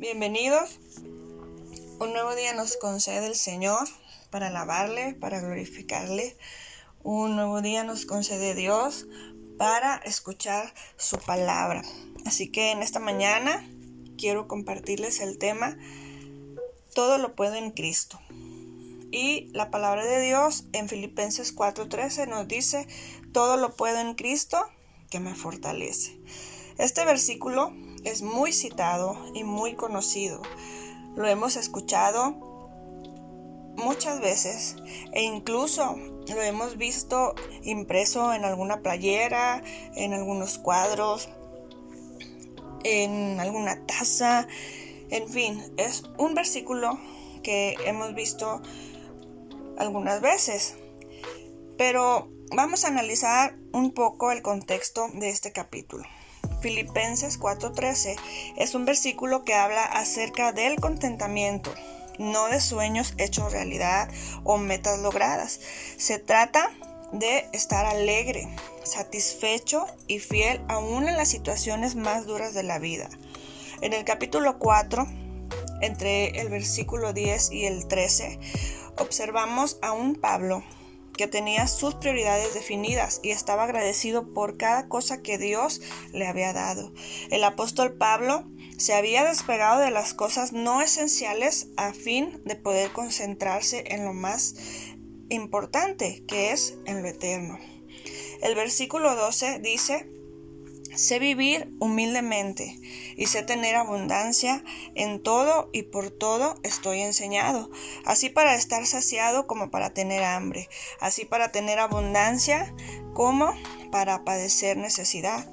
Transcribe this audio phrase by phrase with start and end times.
[0.00, 0.78] Bienvenidos.
[1.98, 3.86] Un nuevo día nos concede el Señor
[4.30, 6.38] para alabarle, para glorificarle.
[7.02, 9.06] Un nuevo día nos concede Dios
[9.58, 11.82] para escuchar su palabra.
[12.24, 13.68] Así que en esta mañana
[14.16, 15.76] quiero compartirles el tema
[16.94, 18.18] Todo lo puedo en Cristo.
[19.10, 22.88] Y la palabra de Dios en Filipenses 4:13 nos dice,
[23.34, 24.66] Todo lo puedo en Cristo
[25.10, 26.18] que me fortalece.
[26.78, 27.74] Este versículo
[28.04, 30.42] es muy citado y muy conocido.
[31.16, 32.34] Lo hemos escuchado
[33.76, 34.76] muchas veces
[35.12, 35.96] e incluso
[36.28, 39.62] lo hemos visto impreso en alguna playera,
[39.96, 41.28] en algunos cuadros,
[42.84, 44.46] en alguna taza,
[45.10, 46.98] en fin, es un versículo
[47.42, 48.62] que hemos visto
[49.76, 50.76] algunas veces.
[51.76, 56.04] Pero vamos a analizar un poco el contexto de este capítulo.
[56.60, 58.16] Filipenses 4:13
[58.56, 61.72] es un versículo que habla acerca del contentamiento,
[62.18, 64.08] no de sueños hechos realidad
[64.44, 65.60] o metas logradas.
[65.96, 66.70] Se trata
[67.12, 68.48] de estar alegre,
[68.84, 73.08] satisfecho y fiel aún en las situaciones más duras de la vida.
[73.80, 75.06] En el capítulo 4,
[75.80, 78.38] entre el versículo 10 y el 13,
[78.98, 80.62] observamos a un Pablo
[81.20, 85.82] que tenía sus prioridades definidas y estaba agradecido por cada cosa que Dios
[86.14, 86.94] le había dado.
[87.28, 88.46] El apóstol Pablo
[88.78, 94.14] se había despegado de las cosas no esenciales a fin de poder concentrarse en lo
[94.14, 94.54] más
[95.28, 97.58] importante, que es en lo eterno.
[98.40, 100.10] El versículo 12 dice,
[100.94, 102.78] Sé vivir humildemente
[103.16, 107.70] y sé tener abundancia en todo y por todo estoy enseñado,
[108.04, 110.68] así para estar saciado como para tener hambre,
[111.00, 112.74] así para tener abundancia
[113.14, 113.54] como
[113.90, 115.48] para padecer necesidad.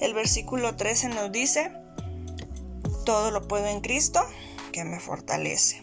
[0.00, 1.72] El versículo 13 nos dice,
[3.04, 4.20] todo lo puedo en Cristo
[4.72, 5.82] que me fortalece.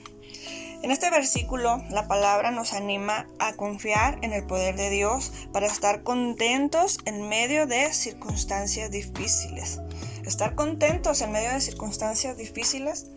[0.83, 5.65] En este versículo la palabra nos anima a confiar en el poder de Dios para
[5.65, 9.79] estar contentos en medio de circunstancias difíciles.
[10.25, 13.07] Estar contentos en medio de circunstancias difíciles.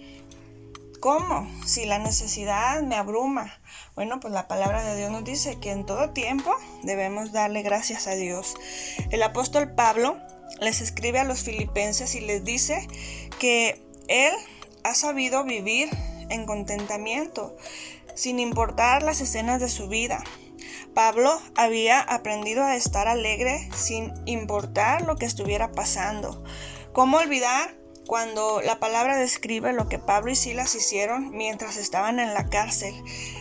[1.00, 1.48] ¿Cómo?
[1.66, 3.60] Si la necesidad me abruma.
[3.94, 8.06] Bueno, pues la palabra de Dios nos dice que en todo tiempo debemos darle gracias
[8.06, 8.54] a Dios.
[9.10, 10.18] El apóstol Pablo
[10.60, 12.86] les escribe a los filipenses y les dice
[13.38, 14.32] que él
[14.84, 15.88] ha sabido vivir
[16.30, 17.56] en contentamiento,
[18.14, 20.24] sin importar las escenas de su vida.
[20.94, 26.42] Pablo había aprendido a estar alegre sin importar lo que estuviera pasando.
[26.92, 27.76] ¿Cómo olvidar
[28.06, 32.94] cuando la palabra describe lo que Pablo y Silas hicieron mientras estaban en la cárcel?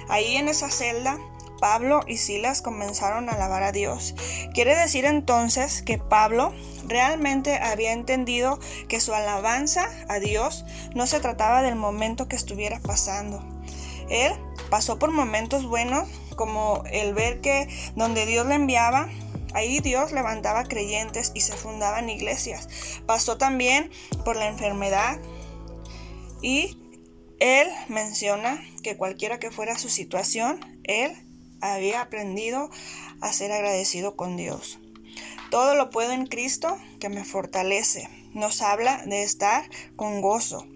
[0.09, 1.17] Ahí en esa celda,
[1.59, 4.15] Pablo y Silas comenzaron a alabar a Dios.
[4.53, 6.53] Quiere decir entonces que Pablo
[6.87, 10.65] realmente había entendido que su alabanza a Dios
[10.95, 13.43] no se trataba del momento que estuviera pasando.
[14.09, 14.33] Él
[14.69, 19.09] pasó por momentos buenos como el ver que donde Dios le enviaba,
[19.53, 22.67] ahí Dios levantaba creyentes y se fundaban iglesias.
[23.05, 23.91] Pasó también
[24.25, 25.19] por la enfermedad
[26.41, 26.77] y
[27.39, 31.28] él menciona que cualquiera que fuera su situación, él
[31.61, 32.69] había aprendido
[33.21, 34.79] a ser agradecido con Dios.
[35.49, 38.07] Todo lo puedo en Cristo que me fortalece.
[38.33, 40.67] Nos habla de estar con gozo.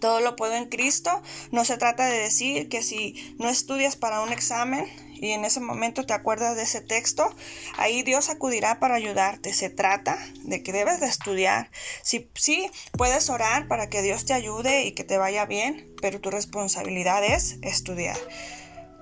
[0.00, 1.10] Todo lo puedo en Cristo.
[1.50, 4.86] No se trata de decir que si no estudias para un examen
[5.20, 7.34] y en ese momento te acuerdas de ese texto,
[7.76, 9.52] ahí Dios acudirá para ayudarte.
[9.52, 11.70] Se trata de que debes de estudiar.
[12.02, 16.20] Si sí, puedes orar para que Dios te ayude y que te vaya bien, pero
[16.20, 18.16] tu responsabilidad es estudiar.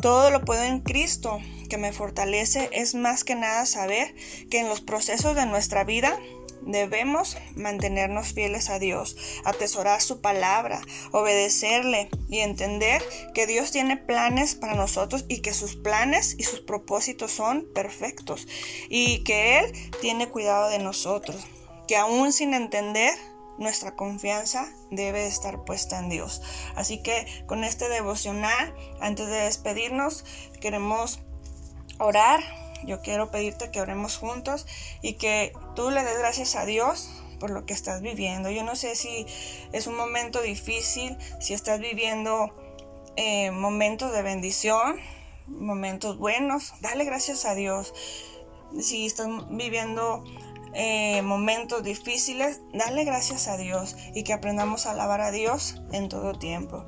[0.07, 2.71] Todo lo puedo en Cristo, que me fortalece.
[2.71, 4.15] Es más que nada saber
[4.49, 6.17] que en los procesos de nuestra vida
[6.61, 10.81] debemos mantenernos fieles a Dios, atesorar su palabra,
[11.11, 13.03] obedecerle y entender
[13.35, 18.47] que Dios tiene planes para nosotros y que sus planes y sus propósitos son perfectos
[18.89, 21.45] y que Él tiene cuidado de nosotros,
[21.89, 23.13] que aún sin entender
[23.59, 26.43] nuestra confianza debe estar puesta en Dios.
[26.75, 30.25] Así que con este devocional, antes de despedirnos,
[30.61, 31.21] queremos
[31.99, 32.41] orar.
[32.85, 34.67] Yo quiero pedirte que oremos juntos
[35.03, 37.09] y que tú le des gracias a Dios
[37.41, 38.51] por lo que estás viviendo.
[38.51, 39.27] Yo no sé si
[39.73, 42.55] es un momento difícil, si estás viviendo
[43.17, 45.01] eh, momentos de bendición,
[45.47, 47.95] momentos buenos, dale gracias a Dios.
[48.81, 50.25] Si estás viviendo
[50.75, 56.09] eh, momentos difíciles, dale gracias a Dios y que aprendamos a alabar a Dios en
[56.09, 56.85] todo tiempo.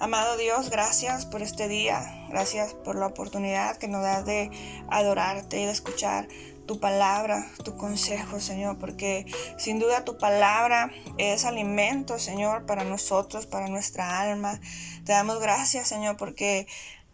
[0.00, 4.50] Amado Dios, gracias por este día, gracias por la oportunidad que nos das de
[4.88, 6.26] adorarte y de escuchar
[6.66, 9.26] tu palabra, tu consejo, Señor, porque
[9.58, 14.60] sin duda tu palabra es alimento, Señor, para nosotros, para nuestra alma.
[15.04, 16.66] Te damos gracias, Señor, porque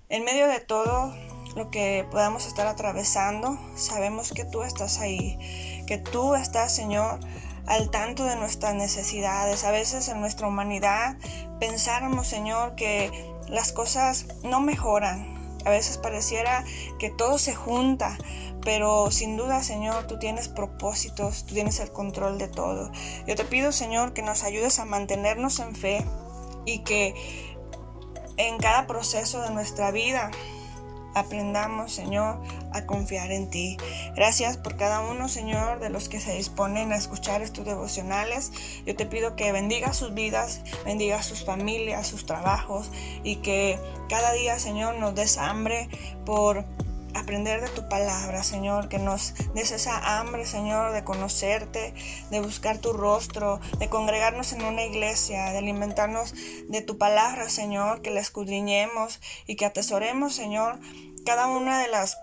[0.09, 1.15] en medio de todo
[1.59, 5.39] lo que podamos estar atravesando, sabemos que tú estás ahí,
[5.87, 7.21] que tú estás, Señor,
[7.67, 9.65] al tanto de nuestras necesidades.
[9.65, 11.17] A veces en nuestra humanidad
[11.61, 13.11] pensáramos, Señor, que
[13.49, 15.37] las cosas no mejoran.
[15.65, 16.65] A veces pareciera
[16.99, 18.17] que todo se junta,
[18.63, 22.91] pero sin duda, Señor, tú tienes propósitos, tú tienes el control de todo.
[23.27, 26.07] Yo te pido, Señor, que nos ayudes a mantenernos en fe
[26.65, 27.15] y que
[28.37, 30.31] en cada proceso de nuestra vida
[31.19, 32.41] aprendamos, Señor,
[32.73, 33.77] a confiar en ti.
[34.15, 38.53] Gracias por cada uno, Señor, de los que se disponen a escuchar estos devocionales.
[38.87, 42.91] Yo te pido que bendiga sus vidas, bendiga sus familias, sus trabajos
[43.23, 43.79] y que
[44.09, 45.89] cada día, Señor, nos des hambre
[46.25, 46.65] por
[47.21, 51.95] aprender de tu palabra, Señor, que nos des esa hambre, Señor, de conocerte,
[52.31, 56.35] de buscar tu rostro, de congregarnos en una iglesia, de alimentarnos
[56.69, 60.79] de tu palabra, Señor, que la escudriñemos y que atesoremos, Señor,
[61.25, 62.19] cada una de las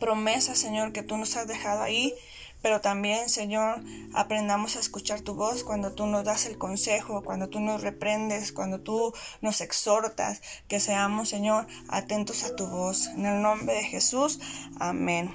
[0.00, 2.14] promesas, Señor, que tú nos has dejado ahí
[2.62, 3.82] pero también, Señor,
[4.14, 8.52] aprendamos a escuchar tu voz cuando tú nos das el consejo, cuando tú nos reprendes,
[8.52, 13.08] cuando tú nos exhortas, que seamos, Señor, atentos a tu voz.
[13.08, 14.40] En el nombre de Jesús,
[14.78, 15.30] amén.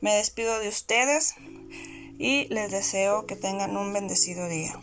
[0.00, 1.34] Me despido de ustedes
[2.18, 4.78] y les deseo que tengan un bendecido día.